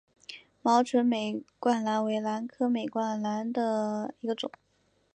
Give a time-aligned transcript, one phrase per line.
[0.63, 4.51] 毛唇美冠兰为兰科美冠兰属下的一个种。